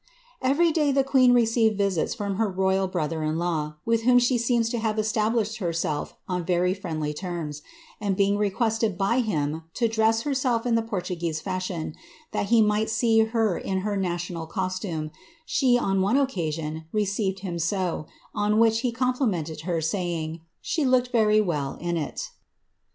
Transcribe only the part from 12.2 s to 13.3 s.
that he might see